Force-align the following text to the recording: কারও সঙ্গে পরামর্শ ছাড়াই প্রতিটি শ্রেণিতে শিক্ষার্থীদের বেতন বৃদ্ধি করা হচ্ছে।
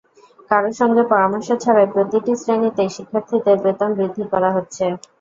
কারও 0.51 0.71
সঙ্গে 0.79 1.03
পরামর্শ 1.11 1.47
ছাড়াই 1.63 1.87
প্রতিটি 1.93 2.31
শ্রেণিতে 2.41 2.83
শিক্ষার্থীদের 2.95 3.57
বেতন 3.65 3.89
বৃদ্ধি 3.97 4.23
করা 4.33 4.49
হচ্ছে। 4.55 4.85